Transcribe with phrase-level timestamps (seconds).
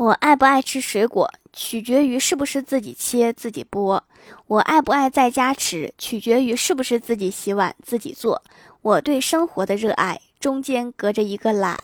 [0.00, 4.00] 我爱不爱吃水果，取决于是不是自己切自己剥；
[4.46, 8.42] 我爱不爱在家吃，取决于是不是自己洗碗自己做。
[8.80, 11.78] 我对生活的热爱，中间隔着一个懒。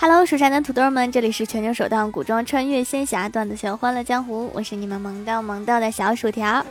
[0.00, 6.64] Hello，蜀山的土豆们，这里是全球首档古装穿越仙侠段子秀《欢乐江湖》，我是你们萌到萌到的小薯条。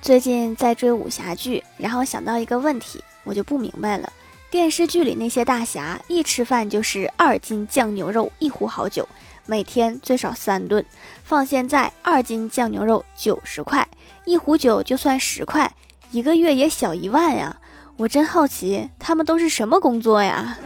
[0.00, 4.10] 最近在追武侠剧，然后想到一个问题，我就不明白了：
[4.50, 9.06] 电视剧里那些大侠一吃饭就是二斤酱牛肉，一壶好酒，
[9.44, 10.82] 每天最少三顿，
[11.22, 13.86] 放现在二斤酱牛肉九十块，
[14.24, 15.70] 一壶酒就算十块，
[16.10, 17.54] 一个月也小一万呀！
[17.98, 20.56] 我真好奇，他们都是什么工作呀？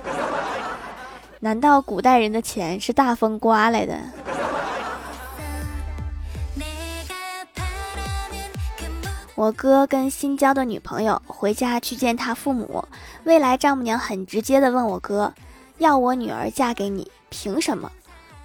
[1.45, 4.01] 难道古代人的钱是大风刮来的？
[9.34, 12.89] 我哥跟新交的女朋友回家去见他父母，
[13.25, 15.34] 未来丈母娘很直接的问我哥
[15.77, 17.92] ：“要我女儿嫁给你，凭什么？”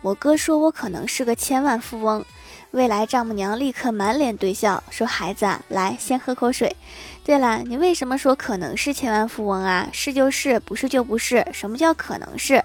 [0.03, 2.25] 我哥说：“我可能是个千万富翁。”
[2.71, 6.75] 未来丈母娘立刻满脸堆笑，说：“孩子啊，来先喝口水。
[7.23, 9.87] 对了，你为什么说可能是千万富翁啊？
[9.93, 11.47] 是就是，不是就不是。
[11.53, 12.58] 什么叫可能是？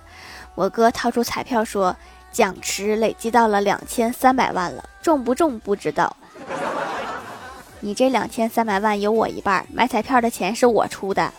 [0.54, 1.96] 我哥掏出彩票说，
[2.30, 6.16] 奖池累积到了两千三百万了，中不中不知道。
[7.80, 11.32] 你这两千三百万有我一半，买彩票的钱是我出的。”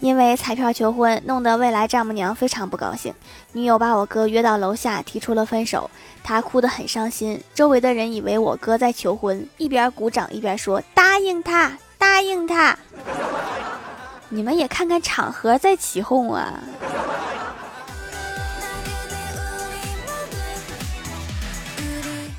[0.00, 3.12] 因为彩票求婚，弄得未来丈母娘非常不高兴。
[3.52, 5.90] 女友把我哥约到楼下，提出了分手。
[6.24, 7.38] 他哭得很伤心。
[7.54, 12.78] 周围的人以为我哥在求婚，一边鼓掌一边说：“答应他，答应他。”
[14.32, 16.60] 你们也看看场合再起哄啊！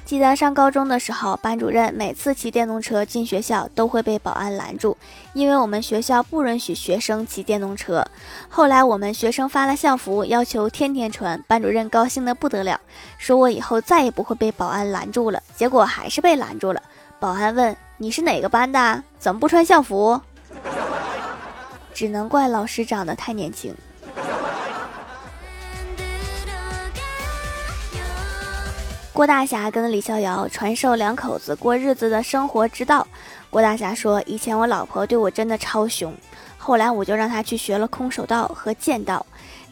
[0.05, 4.95] 记得上高中的时候，班主任每次骑电动车进学校都会被保安拦住，
[5.33, 8.05] 因为我们学校不允许学生骑电动车。
[8.49, 12.79] 后来我们学生发了校服，要求天天穿，班主任高兴的不得了，
[13.17, 15.41] 说我以后再也不会被保安拦住了。
[15.55, 16.81] 结果还是被拦住了。
[17.19, 19.03] 保安问：“你是哪个班的？
[19.19, 20.19] 怎么不穿校服？”
[21.93, 23.75] 只能怪老师长得太年轻。
[29.13, 33.05] 郭大侠跟李逍遥传授两口子过日子的生活之道。
[33.49, 36.13] 郭大侠说：“以前我老婆对我真的超凶，
[36.57, 39.23] 后来我就让她去学了空手道和剑道。”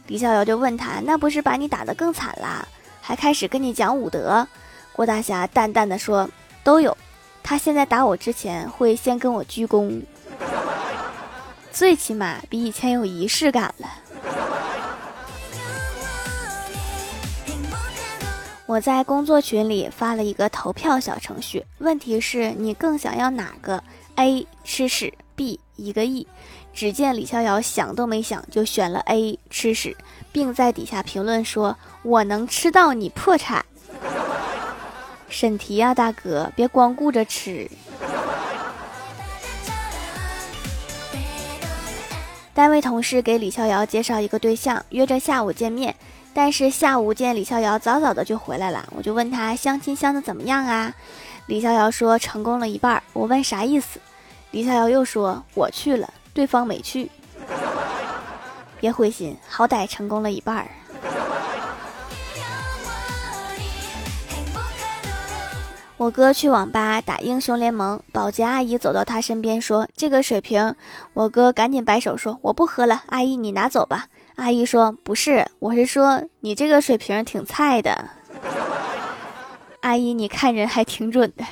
[0.08, 2.68] 李逍遥就问他：“那不是把你打得更惨啦？
[3.00, 4.46] 还开始跟你讲武德？”
[4.92, 6.30] 郭大侠淡淡的说
[6.64, 6.96] ：“都有。
[7.42, 10.02] 他现在打我之前会先跟我鞠躬，
[11.72, 13.88] 最起码比以前有仪式感了。”
[18.66, 23.84] 我在工作群里发了一个投票小程序，问题是你更想要哪个
[24.16, 26.28] ？A 吃屎，B 一个亿。
[26.72, 29.98] 只见李逍遥想都没想就选了 A 吃屎，
[30.32, 33.66] 并在底下评论说：“我能吃到你破产。
[35.28, 37.68] ”审题呀，大哥，别光顾着吃。
[42.60, 45.96] 单位同事给李逍遥介绍一个对象，约着下午见面。
[46.34, 50.94] 但是下午见李逍遥早早的就回来了，我就问他相亲相的怎么样啊？
[51.46, 53.02] 李逍遥说成功了一半。
[53.14, 53.98] 我问啥意思？
[54.52, 57.10] 李逍遥又说我去了，对方没去。
[58.82, 60.68] 别灰心，好歹成功了一半。
[66.00, 70.74] 我哥去网吧打英雄联盟，保洁阿姨走到他身边说：“这个水瓶。”
[71.14, 74.06] 我哥赶紧摆手说：“我不喝了，阿姨你拿走吧。”
[74.38, 78.12] 阿姨说：“不是，我是说你这个水瓶挺菜的。”
[79.84, 81.44] 阿姨，你看人还挺准的。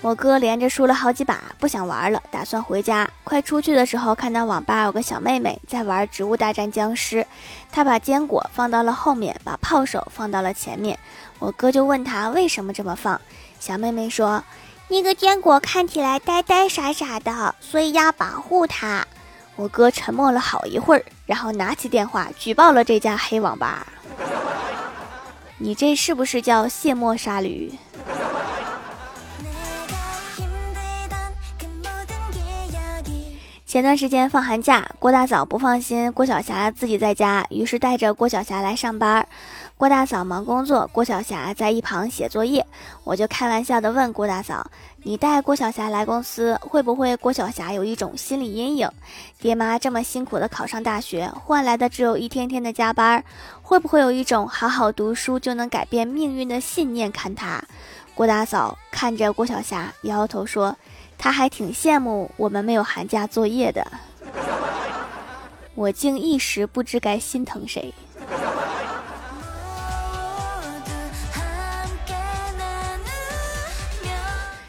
[0.00, 3.10] 我哥连着输了好几把，不想玩了，打算回家。
[3.24, 7.16] 快出去的时候，看到网吧有个小妹妹在玩《植物大战僵尸》，
[7.72, 10.96] 她把坚果放到了后面，把炮手放到了前面。
[11.40, 13.20] 我哥就问她为什么这么放，
[13.58, 14.44] 小妹妹说。
[14.90, 19.04] 那个坚果看起来呆呆傻傻的，所以要保护它。
[19.56, 23.84] 我哥沉默了好一会儿，然后拿起电话举报了这家黑网吧。
[25.58, 27.70] 你这是不是叫卸磨杀驴？
[33.68, 39.28] 前段时间放寒假，郭大嫂不放心郭晓霞自己在家，于是带着郭晓霞来上班。
[39.76, 42.66] 郭大嫂忙工作，郭晓霞在一旁写作业。
[43.04, 44.70] 我就开玩笑的问郭大嫂
[45.04, 48.88] ：“你带郭晓霞来公司，会不会郭晓霞有一种心理阴影？
[49.38, 53.22] 爹妈这么辛苦的考上大学，换来的只有一天天的加班，
[53.60, 57.62] 会不会有一种好好读书就能改变命运的信念？”看他，
[58.14, 60.74] 郭大嫂看着郭晓霞，摇摇头说
[61.18, 63.86] ：“他还挺羡慕我们没有寒假作业的。”
[65.74, 67.92] 我竟一时不知该心疼谁。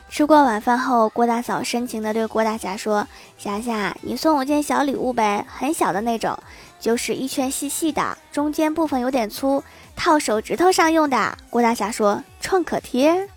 [0.10, 3.08] 吃过晚饭后，郭大嫂深情地对郭大侠说
[3.40, 6.38] ：“霞霞，你送我件小礼物呗，很小的那种，
[6.78, 9.64] 就是一圈细细的，中间部分有点粗，
[9.96, 13.30] 套手指头上用的。”郭大侠说：“创可贴，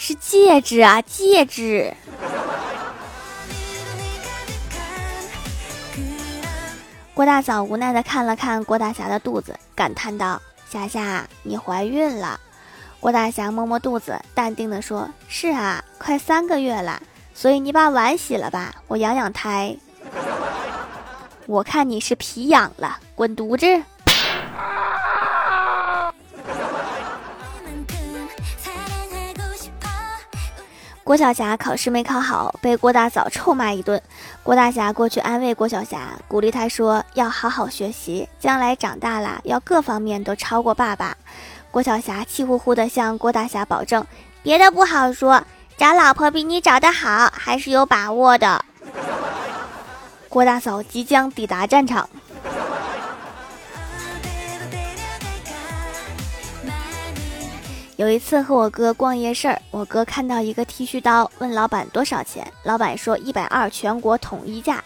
[0.00, 1.92] 是戒指啊，戒指。”
[7.12, 10.40] 郭大嫂无奈的看了看郭大侠的肚子，感叹道
[10.70, 12.38] ：“霞霞，你怀孕了。”
[13.00, 17.02] 郭大侠摸摸肚子，淡定的说：“是啊，快三个月了，
[17.34, 19.76] 所以你把碗洗了吧，我养养胎。
[21.46, 23.66] 我看你是皮痒了，滚犊子！”
[31.08, 33.98] 郭晓霞考试没考好，被郭大嫂臭骂一顿。
[34.42, 41.16] 郭大侠过去安慰郭晓霞，鼓励她说：“要好好学习，将来长大了要各方面都超过爸爸。”
[41.72, 44.06] 郭晓霞气呼呼地向郭大侠保证
[44.44, 45.42] ：“别的不好说，
[45.78, 48.62] 找老婆比你找的好，还是有把握的。”
[50.28, 52.06] 郭大嫂即将抵达战场。
[57.98, 64.84] 有一次和我哥逛夜市，我哥看到一个剃须刀，问老板多少钱，老板说一百二，全国统一价。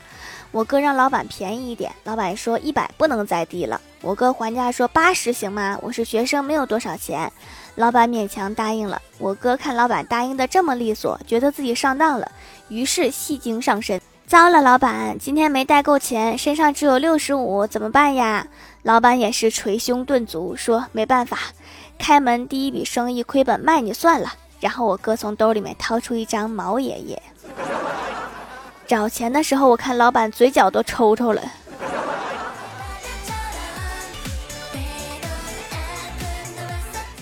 [0.51, 3.79] 我哥让老板便宜一点，老板说一百不能再低了。
[4.01, 5.79] 我哥还价说八十行吗？
[5.83, 7.31] 我是学生，没有多少钱。
[7.75, 8.99] 老板勉强答应了。
[9.19, 12.33] 我哥看老板答应的这么利索，觉得自己上当了，
[12.69, 14.01] 于是戏精上身。
[14.27, 18.47] 糟了，老板，今天没带够钱，身上只有六十五，怎么办呀？
[18.85, 21.39] 老板也是捶胸顿足，说没办法，
[21.99, 24.33] 开门第一笔生意亏本，卖你算了。
[24.61, 27.23] 然后我哥从兜里面掏出一张毛爷爷。
[28.87, 31.43] 找钱的时候，我看老板嘴角都抽抽了。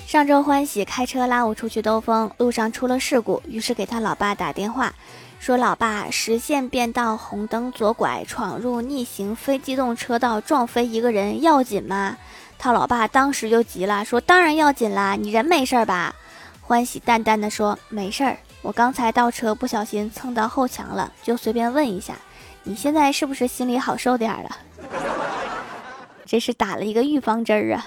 [0.07, 4.93] 上周欢喜开车拉我出去兜风，路上出了事故，于是给他老爸打电话，
[5.39, 12.17] 说：“老爸，实线变道红灯左拐，闯入逆行非机动车道，撞飞一个人，要紧吗？”
[12.63, 16.15] 他老爸当时就急了，说：“当然要紧啦，你人没事吧？”
[16.61, 22.15] 欢喜淡淡的说：“没事儿。”我刚才倒车不小心蹭到后墙了，就随便问一下，
[22.63, 24.59] 你现在是不是心里好受点了？
[26.27, 27.87] 这是打了一个预防针儿啊。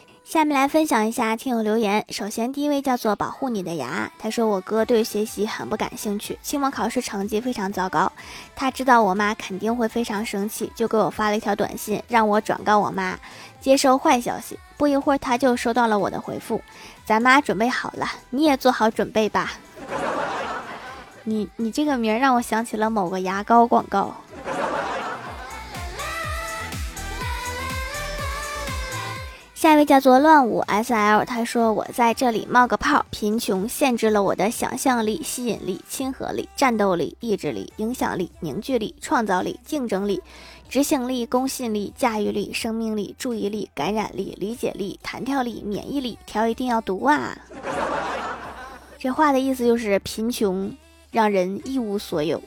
[0.23, 2.05] 下面来分享一下听友留言。
[2.09, 8.09] 首先，第一位叫做保护你的牙，他说我哥对学习很不感兴趣，期末考试成绩非常糟糕。
[8.55, 13.19] 他知道我妈肯定会非常生气，就给我发了一条短信，让我转告我妈，
[13.59, 14.57] 接收坏消息。
[14.77, 16.61] 不一会儿，他就收到了我的回复
[17.03, 19.53] ：“咱妈准备好了，你也做好准备吧。”
[21.23, 24.15] 你你这个名让我想起了某个牙膏广告。
[29.61, 40.19] 下一位叫做乱舞 S L，他说：“我在这里冒个泡，贫穷限制了我的想象力、吸引力、亲和力、战斗力、意志力、影响力、凝聚力、创造力、竞争力、
[40.67, 46.17] 执行力、公信力、驾驭力、生命力、注意力、感染力、理解力、弹跳力、免疫力。
[46.25, 47.37] 条一定要读啊！
[48.97, 50.75] 这话的意思就是贫穷
[51.11, 52.41] 让人一无所有。”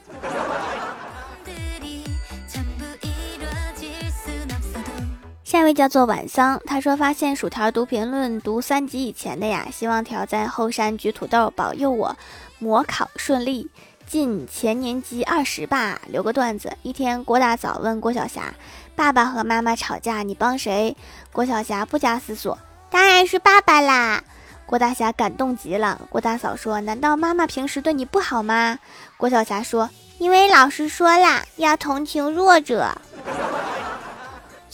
[5.55, 12.17] 下一位叫做晚桑，他说发现薯条读评论读三级以前的呀，希望条在后山举土豆保佑我
[12.59, 13.71] 模考顺利
[14.05, 16.01] 进前年级二十吧。
[16.09, 18.53] 留个段子：一天，郭大嫂问郭晓霞
[18.97, 20.97] ：“爸爸和妈妈吵架，你帮谁？”
[21.31, 22.59] 郭晓霞不加思索
[22.91, 24.25] ：“当然是爸爸啦！”
[24.67, 26.01] 郭大侠感动极了。
[26.11, 28.77] 郭大嫂说：“难道妈妈平时对你不好吗？”
[29.17, 32.93] 郭晓霞说：“因为老师说了，要同情弱者。”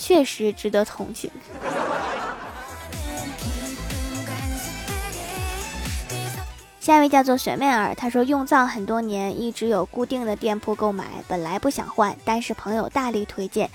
[0.00, 1.30] 确实值得同情。
[6.80, 13.68] 下一位叫做雪妹儿，她说用皂很多年，一直有固定的店铺购买，本来不想换，但是朋友大力推荐，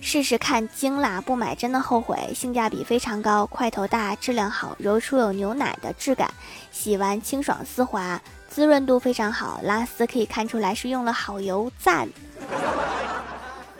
[0.00, 6.32] 试试看精啦，不买真的后悔，性价比非常高，块头大，质量好，揉出有牛奶的质感，
[6.70, 12.08] 洗完清爽丝滑，滋润度非常好，拉丝可以看出来是用了好油，赞。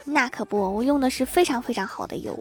[0.04, 2.38] 那可不，我用的是非常非常好的油。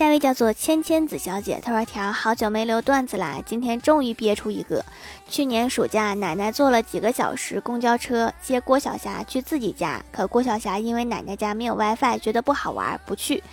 [0.00, 4.82] 下一位叫做芊芊子小姐，她说：“条好久没留段子啦，今天终于憋出一个。
[5.28, 13.44] 去年暑假，奶奶坐了几个小时公交车接郭晓霞去自己家，可郭晓霞因为奶奶家没有 WiFi，觉得不好玩，不去。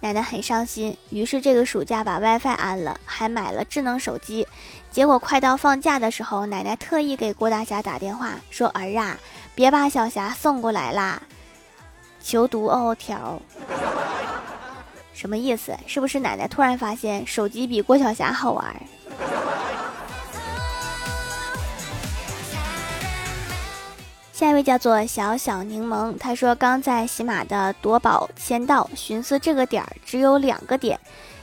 [0.00, 4.46] 奶奶很伤心，于是这个暑假把 WiFi 安了，还买了智能手机。
[4.90, 9.16] 结果快到放假的时候，奶奶特意给郭大侠打电话说：儿啊，
[9.54, 11.22] 别把小霞送过来啦，
[12.22, 13.40] 求读哦条。”
[15.14, 15.74] 什么意思？
[15.86, 18.76] 是不是奶奶突然发现手机比郭晓霞好玩？
[24.32, 30.98] 下一位叫做小小柠檬，他说刚在喜马的夺宝签到，寻思这个点儿只有两个点，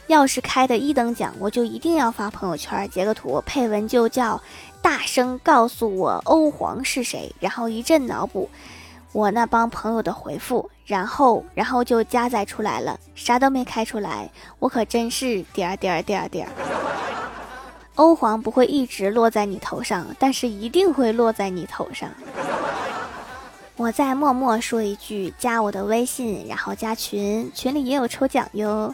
[0.08, 4.40] 要是开的一等奖，我就一定要发朋友圈截个图，配文就叫
[4.82, 8.50] 大声告诉我欧皇是谁，然后一阵脑补。
[9.14, 16.52] 我那帮朋友的回复，然后，然后就加载出来了，啥都没开出来，我可真是点儿点儿点儿点儿。
[17.96, 22.10] 欧皇不会一直落在你头上，但是一定会落在你头上。
[23.76, 28.94] 我再默默说一句，加我的微信，然后加群，群里也有抽奖哟。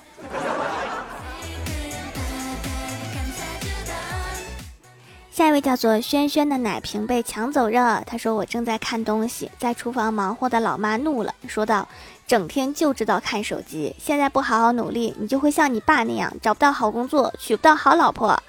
[5.58, 8.04] 位叫做轩轩的奶瓶被抢走了。
[8.06, 11.88] 他说：“我正在看东西，在厨房忙活的老妈怒了，说道：
[12.28, 18.40] 整天就知道看手机，现在不好好努力，你就会像你爸那样找不到好工作，娶不到好老婆。”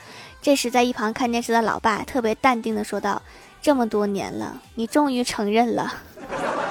[0.43, 3.23] 这时，在一旁看电视的老爸特别淡定的说道
[3.63, 5.91] ：“这么多年了，你终于承认了，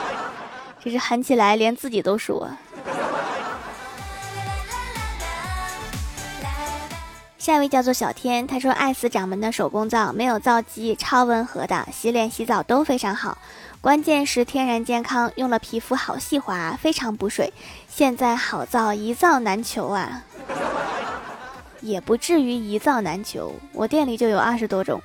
[0.85, 2.47] 这是狠起来连自己都说。”
[7.47, 13.37] 下一位叫做小天，他说爱死掌门的手工皂，没有皂基，超温和的，洗脸洗澡都非常好，
[13.79, 17.53] 关键是天然健康，用了皮肤好细滑，非常补水。
[17.87, 20.23] 现在好皂一皂难求啊，
[21.79, 25.01] 也不至于一皂难求，我店里就有二十多种。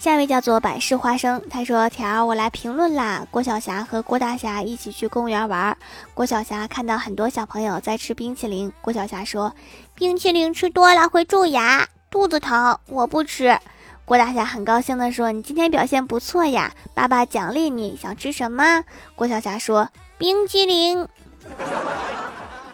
[0.00, 3.26] 下一位叫做百事花生，他说：“条，我来评论啦。
[3.30, 5.76] 郭晓霞和郭大侠一起去公园玩，
[6.14, 9.54] 郭晓霞看到很多小朋友在吃冰淇淋，郭晓霞说：
[9.94, 13.58] 冰淇淋吃多了会蛀牙，肚子疼，我不吃。
[14.06, 18.82] 郭大侠很高兴的说：你今天表现不错呀，爸爸奖励你，想吃什么？
[19.14, 21.06] 郭晓霞说：冰淇淋。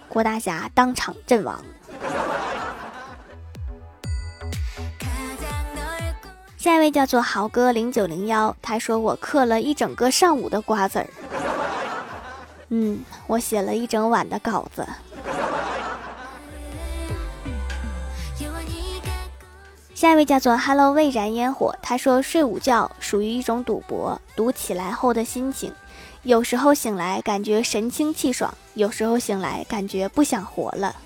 [0.08, 1.60] 郭大侠当场阵亡。”
[6.66, 11.06] 下一位叫做豪哥零九零幺，他说我嗑了一整个上午的瓜子儿，
[12.70, 14.84] 嗯，我写了一整晚的稿子。
[19.94, 25.72] 下一位叫做 Hello 未燃烟火，他说睡午觉属于一种赌博，赌起来后的心情，
[26.24, 30.96] 有时候醒来感觉神清气爽，有时候醒来感觉不想活了，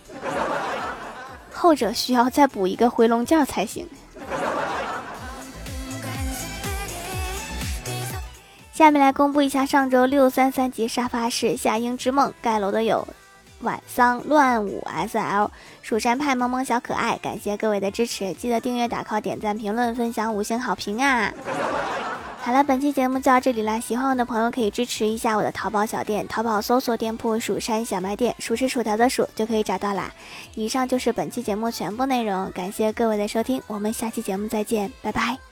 [1.52, 3.87] 后者需要再补一个回笼觉才行。
[8.80, 13.06] 下面来公布一下上周六三三级沙发是夏英之梦盖楼的有
[13.60, 15.50] 晚桑乱舞 S L
[15.82, 21.30] 蜀山派萌萌小可爱，感谢各位的支持，记得订阅打 call 点赞评论分享五星好评啊！
[22.40, 30.10] 好了，本期节目就到这里了，喜欢我的朋友可以支持一下我的淘宝小店，淘宝搜索店铺蜀山小卖店，数是薯条的数就可以找到啦。
[30.54, 35.50] 以上就是本期节目全部内容，感谢各位的收听，我们下期节目再见，拜拜。